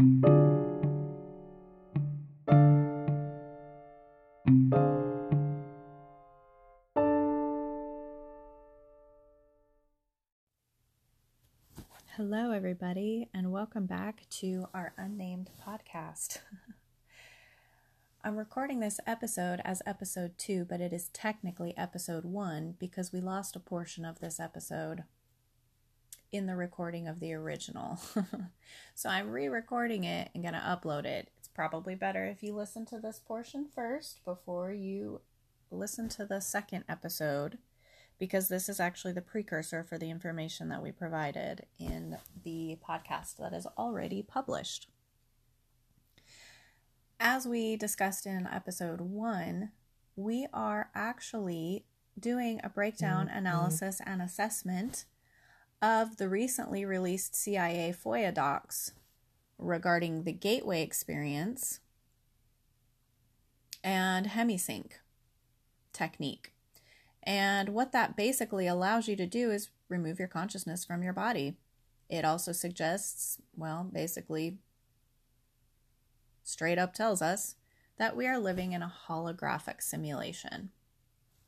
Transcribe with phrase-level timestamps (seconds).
[0.00, 0.12] Hello,
[12.52, 16.38] everybody, and welcome back to our unnamed podcast.
[18.24, 23.20] I'm recording this episode as episode two, but it is technically episode one because we
[23.20, 25.04] lost a portion of this episode
[26.32, 27.98] in the recording of the original.
[28.94, 31.30] so I'm re recording it and going to upload it.
[31.38, 35.20] It's probably better if you listen to this portion first before you
[35.70, 37.58] listen to the second episode
[38.18, 43.38] because this is actually the precursor for the information that we provided in the podcast
[43.38, 44.88] that is already published.
[47.18, 49.70] As we discussed in episode one,
[50.16, 51.86] we are actually
[52.18, 53.38] doing a breakdown mm-hmm.
[53.38, 55.06] analysis and assessment
[55.82, 58.92] of the recently released CIA FOIA docs
[59.58, 61.80] regarding the gateway experience
[63.82, 64.92] and hemisync
[65.92, 66.52] technique.
[67.22, 71.56] And what that basically allows you to do is remove your consciousness from your body.
[72.08, 74.58] It also suggests, well, basically
[76.42, 77.56] straight up tells us
[77.98, 80.70] that we are living in a holographic simulation.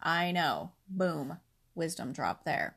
[0.01, 1.39] I know, boom,
[1.75, 2.77] wisdom drop there.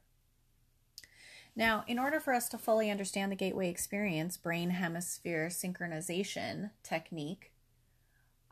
[1.56, 7.54] Now, in order for us to fully understand the gateway experience, brain hemisphere synchronization technique,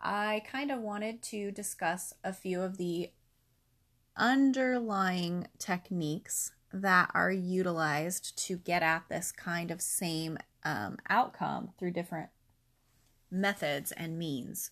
[0.01, 3.11] I kind of wanted to discuss a few of the
[4.15, 11.91] underlying techniques that are utilized to get at this kind of same um, outcome through
[11.91, 12.29] different
[13.29, 14.71] methods, and means.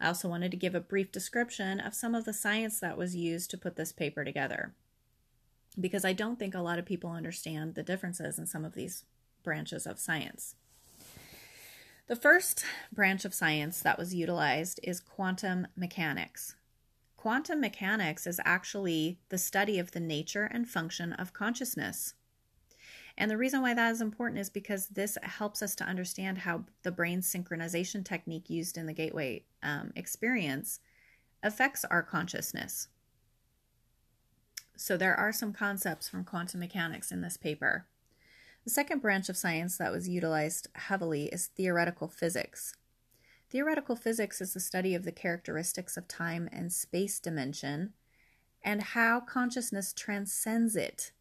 [0.00, 3.14] I also wanted to give a brief description of some of the science that was
[3.14, 4.74] used to put this paper together
[5.78, 9.04] because I don't think a lot of people understand the differences in some of these
[9.42, 10.54] branches of science.
[12.06, 16.56] The first branch of science that was utilized is quantum mechanics.
[17.16, 22.14] Quantum mechanics is actually the study of the nature and function of consciousness.
[23.16, 26.64] And the reason why that is important is because this helps us to understand how
[26.82, 30.80] the brain synchronization technique used in the gateway um, experience
[31.42, 32.88] affects our consciousness.
[34.82, 37.84] So, there are some concepts from quantum mechanics in this paper.
[38.64, 42.74] The second branch of science that was utilized heavily is theoretical physics.
[43.50, 47.92] Theoretical physics is the study of the characteristics of time and space dimension
[48.62, 51.12] and how consciousness transcends it.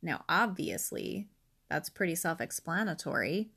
[0.00, 1.26] Now, obviously,
[1.68, 3.50] that's pretty self explanatory.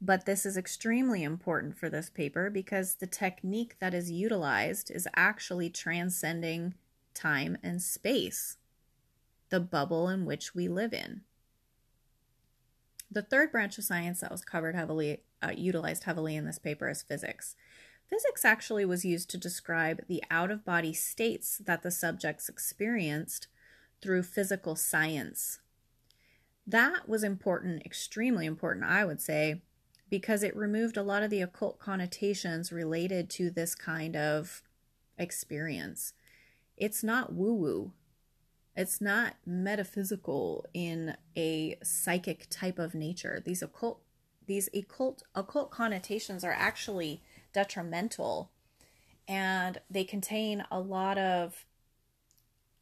[0.00, 5.06] But this is extremely important for this paper because the technique that is utilized is
[5.14, 6.74] actually transcending
[7.14, 8.56] time and space,
[9.50, 11.22] the bubble in which we live in.
[13.10, 16.88] The third branch of science that was covered heavily, uh, utilized heavily in this paper
[16.88, 17.54] is physics.
[18.08, 23.48] Physics actually was used to describe the out of body states that the subjects experienced
[24.00, 25.60] through physical science.
[26.66, 29.62] That was important, extremely important, I would say,
[30.10, 34.62] because it removed a lot of the occult connotations related to this kind of
[35.18, 36.12] experience.
[36.76, 37.92] It's not woo woo.
[38.76, 43.42] It's not metaphysical in a psychic type of nature.
[43.44, 44.00] These occult
[44.46, 47.22] these occult occult connotations are actually
[47.52, 48.50] detrimental
[49.26, 51.64] and they contain a lot of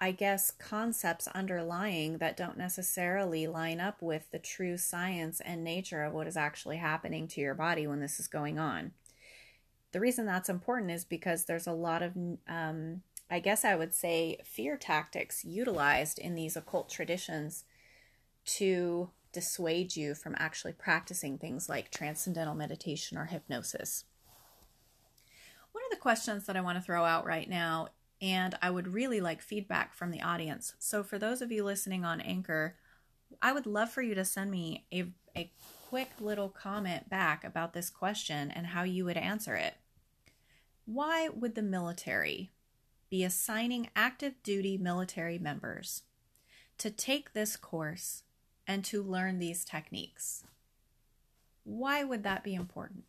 [0.01, 6.03] I guess, concepts underlying that don't necessarily line up with the true science and nature
[6.03, 8.93] of what is actually happening to your body when this is going on.
[9.93, 12.17] The reason that's important is because there's a lot of,
[12.49, 17.65] um, I guess I would say, fear tactics utilized in these occult traditions
[18.47, 24.05] to dissuade you from actually practicing things like transcendental meditation or hypnosis.
[25.73, 27.89] One of the questions that I want to throw out right now
[28.23, 30.75] and I would really like feedback from the audience.
[30.79, 32.77] So, for those of you listening on Anchor,
[33.43, 35.51] I would love for you to send me a, a
[35.89, 39.75] quick little comment back about this question and how you would answer it.
[40.87, 42.51] Why would the military
[43.15, 46.03] be assigning active duty military members
[46.77, 48.25] to take this course
[48.67, 50.43] and to learn these techniques?
[51.63, 53.05] Why would that be important?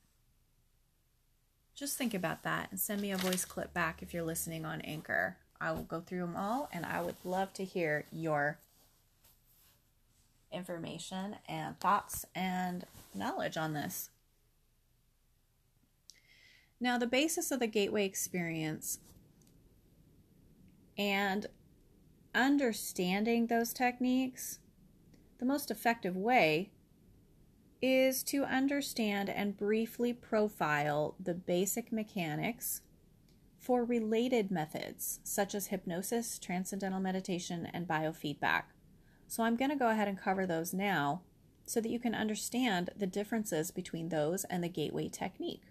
[1.74, 4.80] Just think about that and send me a voice clip back if you're listening on
[4.82, 5.38] Anchor.
[5.60, 8.60] I will go through them all and I would love to hear your
[10.52, 12.86] information and thoughts and
[13.16, 14.12] knowledge on this.
[16.80, 19.00] Now, the basis of the gateway experience
[20.98, 21.48] and
[22.34, 24.60] understanding those techniques,
[25.40, 26.72] the most effective way
[27.82, 32.82] is to understand and briefly profile the basic mechanics
[33.60, 38.64] for related methods such as hypnosis, transcendental meditation, and biofeedback.
[39.28, 41.22] So I'm going to go ahead and cover those now
[41.66, 45.64] so that you can understand the differences between those and the gateway technique.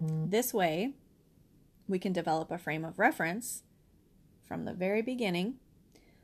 [0.00, 0.94] This way,
[1.92, 3.62] we can develop a frame of reference
[4.48, 5.54] from the very beginning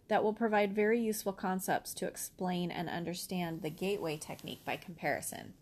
[0.08, 5.52] that will provide very useful concepts to explain and understand the gateway technique by comparison.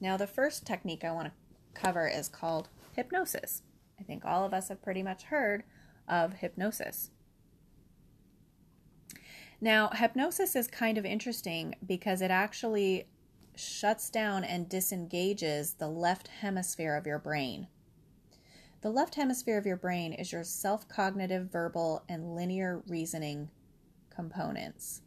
[0.00, 3.62] Now, the first technique I want to cover is called hypnosis.
[3.98, 5.64] I think all of us have pretty much heard
[6.08, 7.10] of hypnosis.
[9.60, 13.08] Now, hypnosis is kind of interesting because it actually
[13.56, 17.66] shuts down and disengages the left hemisphere of your brain.
[18.82, 23.50] The left hemisphere of your brain is your self cognitive, verbal, and linear reasoning
[24.08, 25.02] components.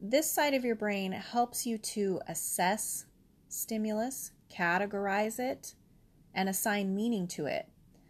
[0.00, 3.04] This side of your brain helps you to assess
[3.48, 5.74] stimulus, categorize it,
[6.34, 7.68] and assign meaning to it.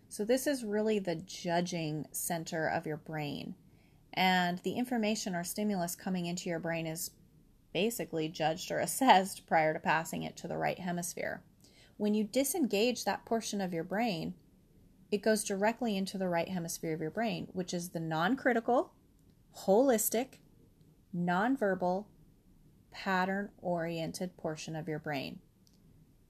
[0.09, 3.57] So, this is really the judging center of your brain.
[4.13, 7.11] And the information or stimulus coming into your brain is
[7.73, 11.43] basically judged or assessed prior to passing it to the right hemisphere.
[12.01, 14.33] When you disengage that portion of your brain,
[15.13, 18.95] it goes directly into the right hemisphere of your brain, which is the non critical,
[19.67, 20.39] holistic,
[21.15, 22.07] nonverbal,
[22.91, 25.41] pattern oriented portion of your brain.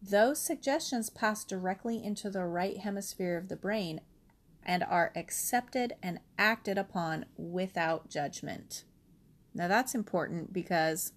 [0.03, 4.01] Those suggestions pass directly into the right hemisphere of the brain
[4.65, 8.83] and are accepted and acted upon without judgment.
[9.55, 11.13] Now, that's important because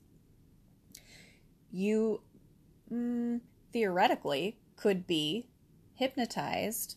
[1.71, 2.21] you
[2.91, 3.41] mm,
[3.73, 5.47] theoretically could be
[5.95, 6.95] hypnotized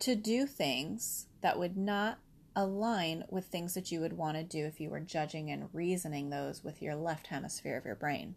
[0.00, 2.18] to do things that would not
[2.54, 6.30] align with things that you would want to do if you were judging and reasoning
[6.30, 8.34] those with your left hemisphere of your brain.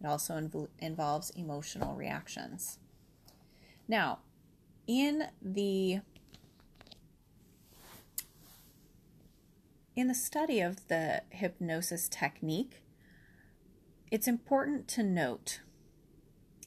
[0.00, 2.78] It also inv- involves emotional reactions.
[3.88, 4.20] Now,
[4.86, 6.00] in the
[9.96, 12.82] in the study of the hypnosis technique,
[14.10, 15.60] it's important to note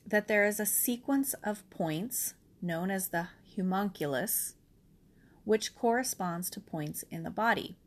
[0.08, 4.56] that there is a sequence of points known as the homunculus,
[5.44, 7.78] which corresponds to points in the body.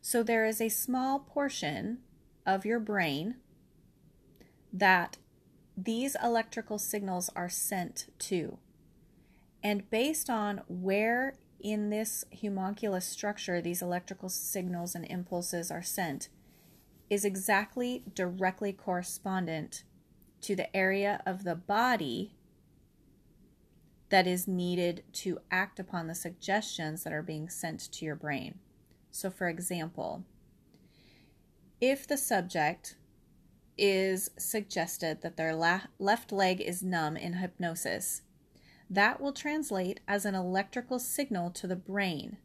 [0.00, 1.98] So there is a small portion
[2.46, 3.36] of your brain
[4.72, 5.18] that
[5.76, 8.58] these electrical signals are sent to.
[9.62, 16.28] And based on where in this homunculus structure these electrical signals and impulses are sent,
[17.08, 19.84] is exactly directly correspondent
[20.42, 22.34] to the area of the body
[24.10, 28.58] that is needed to act upon the suggestions that are being sent to your brain.
[29.10, 30.24] So, for example,
[31.80, 32.96] if the subject
[33.78, 38.22] is suggested that their la- left leg is numb in hypnosis,
[38.90, 42.36] that will translate as an electrical signal to the brain.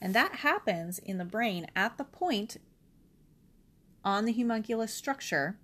[0.00, 2.58] And that happens in the brain at the point
[4.04, 5.58] on the homunculus structure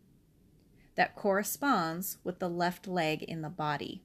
[0.96, 4.02] that corresponds with the left leg in the body.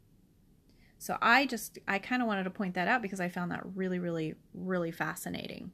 [0.98, 3.62] So I just, I kind of wanted to point that out because I found that
[3.76, 5.72] really, really, really fascinating.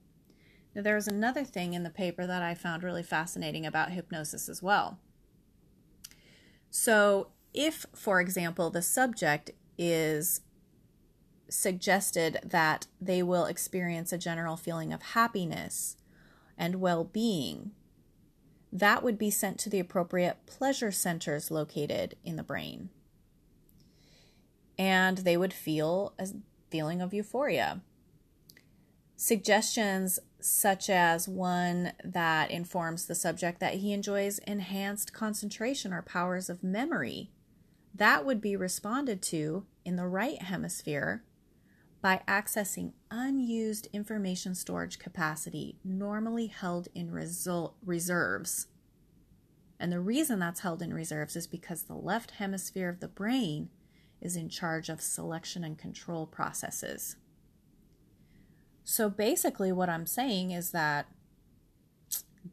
[0.75, 4.49] Now, there was another thing in the paper that I found really fascinating about hypnosis
[4.49, 4.99] as well.
[6.69, 10.41] So, if, for example, the subject is
[11.49, 15.95] suggested that they will experience a general feeling of happiness
[16.57, 17.71] and well being
[18.71, 22.89] that would be sent to the appropriate pleasure centers located in the brain.
[24.77, 26.27] And they would feel a
[26.69, 27.81] feeling of euphoria.
[29.15, 36.49] Suggestions such as one that informs the subject that he enjoys enhanced concentration or powers
[36.49, 37.31] of memory,
[37.93, 41.23] that would be responded to in the right hemisphere
[42.05, 48.67] by accessing unused information storage capacity normally held in reserves.
[49.79, 53.69] And the reason that's held in reserves is because the left hemisphere of the brain
[54.21, 57.15] is in charge of selection and control processes.
[58.83, 61.07] So basically what I'm saying is that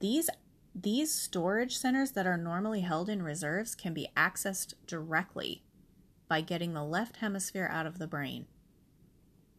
[0.01, 0.31] these
[0.75, 5.63] these storage centers that are normally held in reserves can be accessed directly
[6.27, 8.47] by getting the left hemisphere out of the brain.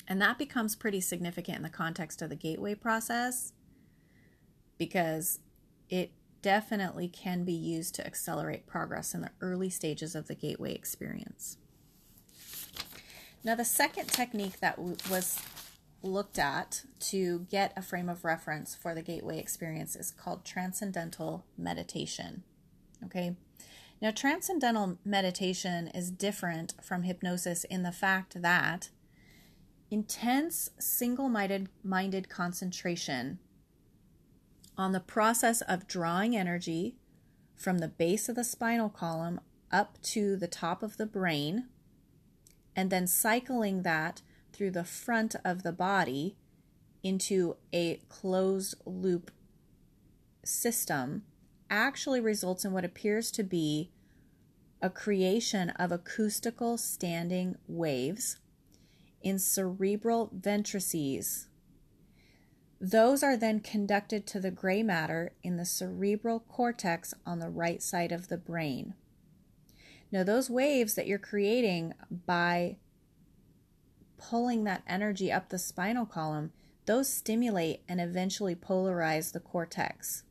[0.07, 3.53] And that becomes pretty significant in the context of the gateway process
[4.77, 5.39] because
[5.89, 10.73] it definitely can be used to accelerate progress in the early stages of the gateway
[10.73, 11.57] experience.
[13.43, 15.41] Now, the second technique that w- was
[16.01, 21.45] looked at to get a frame of reference for the gateway experience is called transcendental
[21.57, 22.43] meditation.
[23.05, 23.35] Okay.
[24.01, 28.89] Now, transcendental meditation is different from hypnosis in the fact that
[29.93, 33.37] intense, single minded concentration
[34.75, 36.95] on the process of drawing energy
[37.55, 39.39] from the base of the spinal column
[39.71, 41.65] up to the top of the brain,
[42.75, 46.35] and then cycling that through the front of the body
[47.03, 49.29] into a closed loop
[50.43, 51.21] system
[51.69, 53.91] actually results in what appears to be
[54.81, 58.37] a creation of acoustical standing waves
[59.23, 61.47] in cerebral ventrices.
[62.79, 67.81] Those are then conducted to the gray matter in the cerebral cortex on the right
[67.81, 68.93] side of the brain.
[70.11, 71.93] Now, those waves that you're creating
[72.25, 72.77] by
[74.17, 76.51] pulling that energy up the spinal column,
[76.85, 80.23] those stimulate and eventually polarize the cortex.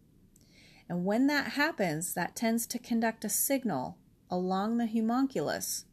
[0.89, 3.97] And when that happens, that tends to conduct a signal
[4.31, 5.87] along the homunculus,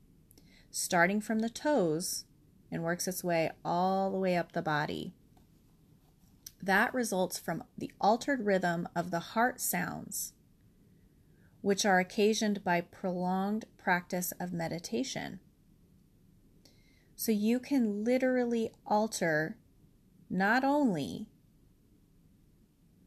[0.72, 2.26] starting from the toes
[2.72, 5.14] and works its way all the way up the body.
[6.62, 10.34] That results from the altered rhythm of the heart sounds,
[11.62, 15.40] which are occasioned by prolonged practice of meditation.
[17.16, 19.58] So you can literally alter
[20.30, 21.28] not only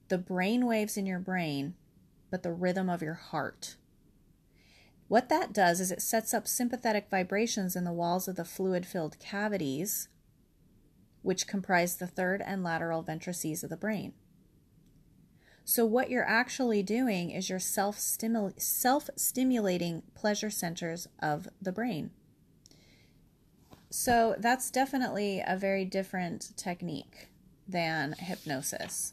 [0.08, 1.74] the brain waves in your brain,
[2.30, 3.76] but the rhythm of your heart.
[5.12, 8.86] What that does is it sets up sympathetic vibrations in the walls of the fluid
[8.86, 10.08] filled cavities,
[11.20, 14.14] which comprise the third and lateral ventrices of the brain.
[15.66, 22.12] So, what you're actually doing is you're self stimulating pleasure centers of the brain.
[23.90, 27.28] So that's definitely a very different technique
[27.68, 29.12] than hypnosis.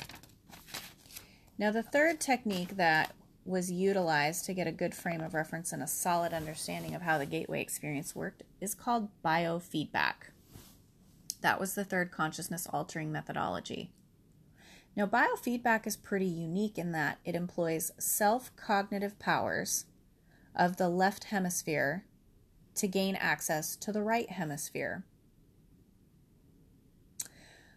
[1.58, 3.14] Now, the third technique that
[3.46, 7.18] was utilized to get a good frame of reference and a solid understanding of how
[7.18, 10.32] the gateway experience worked is called biofeedback.
[11.42, 13.92] That was the third consciousness altering methodology.
[14.96, 19.86] Now, biofeedback is pretty unique in that it employs self cognitive powers
[20.56, 22.06] of the left hemisphere
[22.76, 25.04] to gain access to the right hemisphere.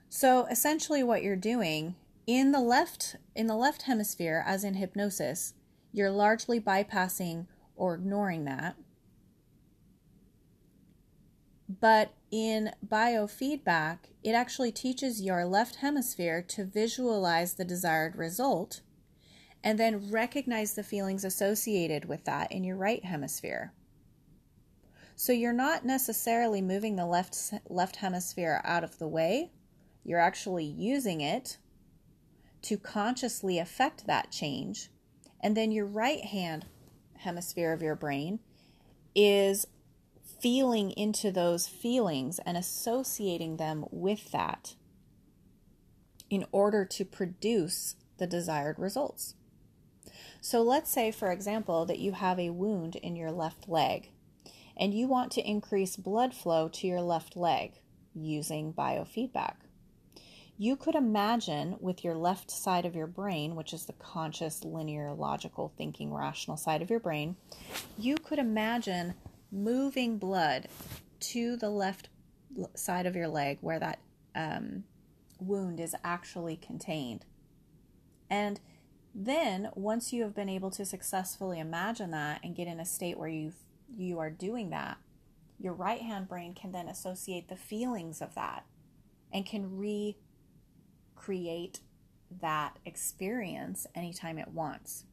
[0.08, 1.94] So essentially what you're doing
[2.26, 5.54] in the left in the left hemisphere as in hypnosis,
[5.92, 8.76] you're largely bypassing or ignoring that.
[11.68, 18.82] But in biofeedback, it actually teaches your left hemisphere to visualize the desired result
[19.64, 23.72] and then recognize the feelings associated with that in your right hemisphere.
[25.14, 29.52] So you're not necessarily moving the left left hemisphere out of the way.
[30.04, 31.58] You're actually using it
[32.62, 34.90] to consciously affect that change.
[35.40, 36.66] And then your right hand
[37.18, 38.40] hemisphere of your brain
[39.14, 39.66] is
[40.40, 44.74] feeling into those feelings and associating them with that
[46.30, 49.34] in order to produce the desired results.
[50.40, 54.10] So let's say, for example, that you have a wound in your left leg
[54.76, 57.74] and you want to increase blood flow to your left leg
[58.14, 59.54] using biofeedback.
[60.58, 65.12] You could imagine with your left side of your brain, which is the conscious, linear,
[65.12, 67.36] logical, thinking, rational side of your brain,
[67.98, 69.14] you could imagine
[69.50, 70.68] moving blood
[71.20, 72.08] to the left
[72.74, 73.98] side of your leg where that
[74.34, 74.84] um,
[75.40, 77.24] wound is actually contained.
[78.30, 78.60] And
[79.14, 83.18] then, once you have been able to successfully imagine that and get in a state
[83.18, 83.52] where you
[83.94, 84.96] you are doing that,
[85.58, 88.64] your right hand brain can then associate the feelings of that
[89.30, 89.76] and can
[91.22, 91.80] recreate
[92.40, 95.04] that experience anytime it wants.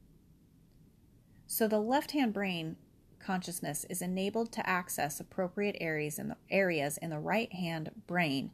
[1.46, 2.78] So the left hand brain
[3.20, 8.51] consciousness is enabled to access appropriate areas in the areas in the right hand brain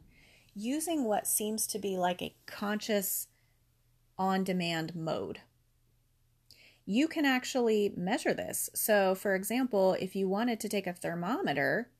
[0.54, 3.28] using what seems to be like a conscious
[4.18, 5.40] on demand mode
[6.88, 8.70] you can actually measure this.
[8.72, 11.90] So, for example, if you wanted to take a thermometer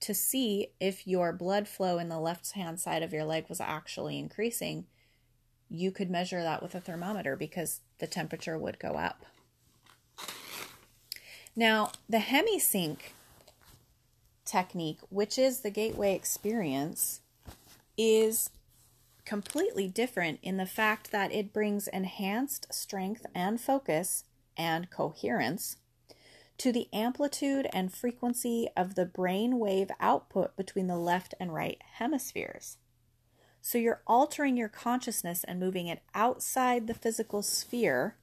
[0.00, 3.62] to see if your blood flow in the left hand side of your leg was
[3.62, 4.84] actually increasing,
[5.68, 9.24] you could measure that with a thermometer because the temperature would go up.
[11.54, 12.98] Now, the hemisync
[14.44, 17.20] technique, which is the gateway experience,
[17.96, 18.50] is
[19.24, 24.24] completely different in the fact that it brings enhanced strength and focus
[24.56, 25.76] and coherence
[26.58, 31.82] to the amplitude and frequency of the brain wave output between the left and right
[31.94, 32.78] hemispheres.
[33.66, 38.14] So you're altering your consciousness and moving it outside the physical sphere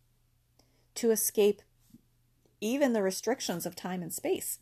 [0.95, 1.61] to escape
[2.61, 4.59] even the restrictions of time and space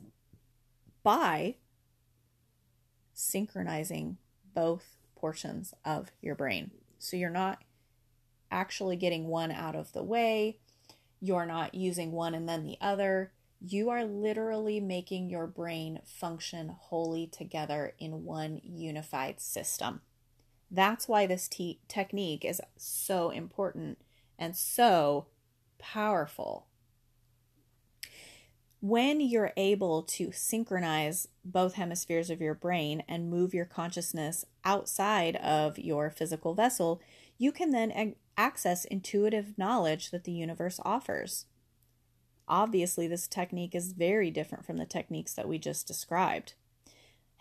[1.04, 1.58] by
[3.14, 4.18] synchronizing
[4.56, 6.72] both portions of your brain.
[6.98, 7.64] So you're not
[8.50, 10.58] actually getting one out of the way,
[11.20, 13.34] you're not using one and then the other.
[13.64, 20.02] You are literally making your brain function wholly together in one unified system.
[20.72, 23.98] That's why this te- technique is so important
[24.40, 25.28] and so
[25.78, 26.68] powerful.
[28.80, 35.36] When you're able to synchronize both hemispheres of your brain and move your consciousness outside
[35.36, 37.02] of your physical vessel,
[37.38, 41.46] you can then access intuitive knowledge that the universe offers.
[42.48, 46.54] Obviously, this technique is very different from the techniques that we just described.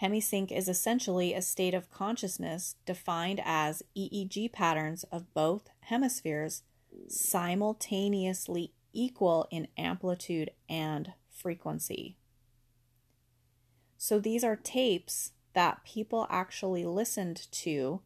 [0.00, 6.62] Hemisync is essentially a state of consciousness defined as EEG patterns of both hemispheres
[7.08, 12.16] simultaneously equal in amplitude and frequency.
[13.98, 18.00] So these are tapes that people actually listened to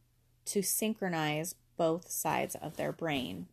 [0.47, 3.47] to synchronize both sides of their brain.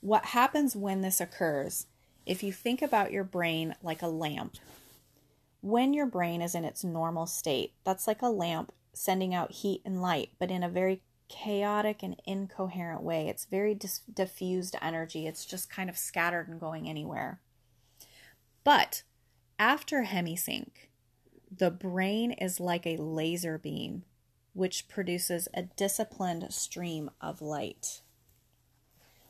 [0.00, 1.86] What happens when this occurs?
[2.24, 4.56] If you think about your brain like a lamp,
[5.64, 9.80] when your brain is in its normal state, that's like a lamp sending out heat
[9.82, 13.28] and light, but in a very chaotic and incoherent way.
[13.28, 17.40] It's very dis- diffused energy, it's just kind of scattered and going anywhere.
[18.62, 19.04] But
[19.58, 20.68] after hemisync,
[21.50, 24.04] the brain is like a laser beam
[24.52, 28.02] which produces a disciplined stream of light.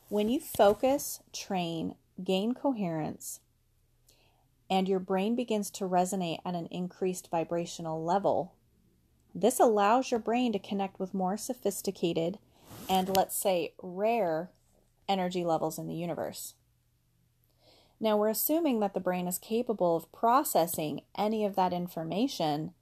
[0.09, 3.41] When you focus, train, gain coherence,
[4.71, 8.55] and your brain begins to resonate at an increased vibrational level,
[9.35, 12.39] this allows your brain to connect with more sophisticated
[12.89, 14.51] and, let's say, rare
[15.09, 16.55] energy levels in the universe.
[18.01, 22.73] Now, we're assuming that the brain is capable of processing any of that information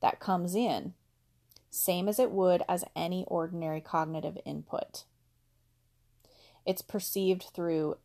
[0.00, 0.94] that comes in
[1.76, 5.04] same as it would as any ordinary cognitive input.
[6.64, 7.98] It's perceived through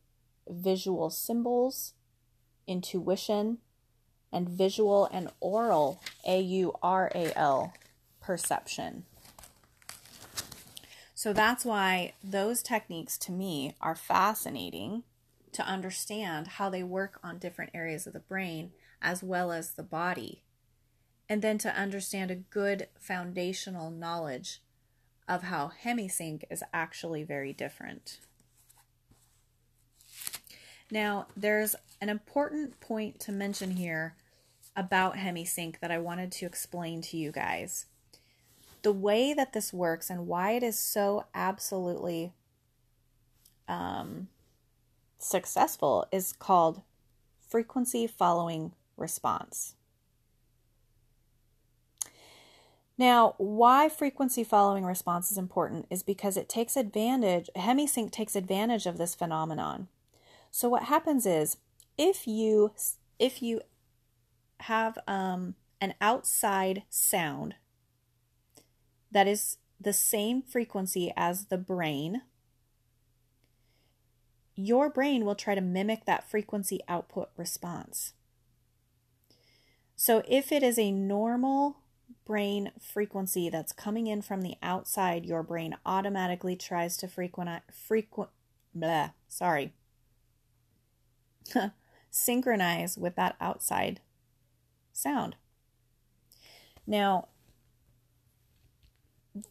[0.48, 1.94] visual symbols,
[2.66, 3.58] intuition,
[4.32, 7.74] and visual and oral A U R A L,
[8.20, 9.04] perception.
[11.14, 15.04] So that's why those techniques to me are fascinating
[15.52, 19.82] to understand how they work on different areas of the brain as well as the
[19.82, 20.42] body
[21.28, 24.60] and then to understand a good foundational knowledge
[25.28, 28.18] of how hemisync is actually very different.
[30.92, 34.14] Now, there's an important point to mention here
[34.76, 37.86] about hemisync that I wanted to explain to you guys.
[38.82, 42.34] The way that this works and why it is so absolutely
[43.66, 44.28] um,
[45.18, 46.82] successful is called
[47.48, 49.76] frequency following response.
[52.98, 58.84] Now, why frequency following response is important is because it takes advantage, HemiSync takes advantage
[58.84, 59.88] of this phenomenon.
[60.52, 61.56] So what happens is
[61.96, 62.72] if you
[63.18, 63.62] if you
[64.60, 67.54] have um, an outside sound
[69.10, 72.22] that is the same frequency as the brain,
[74.54, 78.12] your brain will try to mimic that frequency output response.
[79.96, 81.78] So if it is a normal
[82.26, 88.30] brain frequency that's coming in from the outside, your brain automatically tries to frequent frequent
[89.28, 89.72] sorry.
[92.10, 94.00] synchronize with that outside
[94.92, 95.36] sound.
[96.86, 97.28] Now,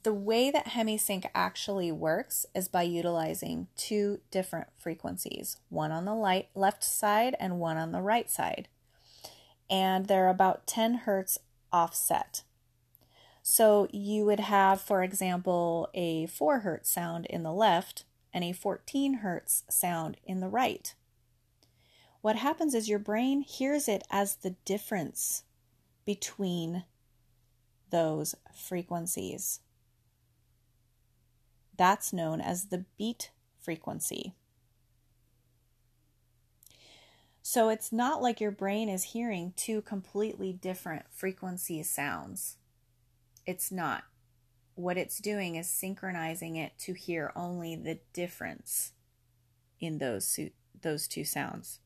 [0.03, 6.13] the way that hemisync actually works is by utilizing two different frequencies, one on the
[6.13, 8.67] light left side and one on the right side.
[9.69, 11.39] And they're about 10 hertz
[11.71, 12.43] offset.
[13.41, 18.51] So you would have, for example, a 4 hertz sound in the left and a
[18.51, 20.93] 14 hertz sound in the right.
[22.21, 25.43] What happens is your brain hears it as the difference
[26.05, 26.85] between
[27.89, 29.59] those frequencies.
[31.75, 34.33] That's known as the beat frequency.
[37.41, 42.57] So it's not like your brain is hearing two completely different frequency sounds.
[43.45, 44.03] It's not.
[44.75, 48.93] What it's doing is synchronizing it to hear only the difference
[49.79, 50.39] in those
[50.81, 51.80] those two sounds.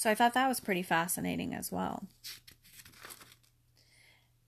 [0.00, 2.04] So I thought that was pretty fascinating as well.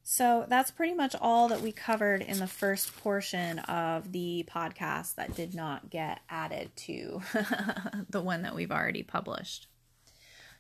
[0.03, 5.17] So that's pretty much all that we covered in the first portion of the podcast
[5.17, 7.21] that did not get added to
[8.09, 9.67] the one that we've already published.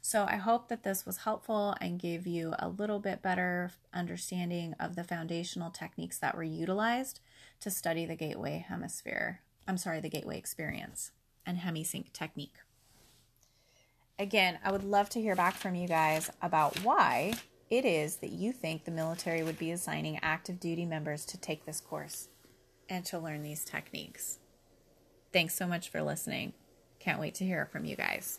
[0.02, 4.74] So I hope that this was helpful and gave you a little bit better understanding
[4.78, 7.20] of the foundational techniques that were utilized
[7.60, 9.40] to study the gateway hemisphere.
[9.66, 11.12] I'm sorry, the gateway experience
[11.46, 12.56] and hemisync technique.
[14.22, 17.32] Again, I would love to hear back from you guys about why
[17.70, 21.66] it is that you think the military would be assigning active duty members to take
[21.66, 22.28] this course
[22.88, 24.38] and to learn these techniques.
[25.32, 26.52] Thanks so much for listening.
[27.00, 28.38] Can't wait to hear from you guys.